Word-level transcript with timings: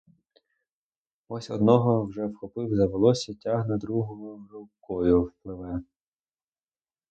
Ось 1.27 1.49
одного 1.49 2.05
вже 2.05 2.27
вхопив 2.27 2.75
за 2.75 2.87
волосся, 2.87 3.33
тягне, 3.33 3.77
другою 3.77 4.47
рукою 4.51 5.31
пливе. 5.43 5.81